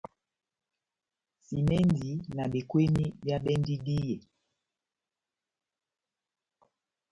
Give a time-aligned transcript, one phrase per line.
[1.45, 4.17] Simɛndi na bekweni bia bendi díyɛ.